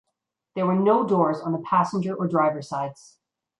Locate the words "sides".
2.63-3.19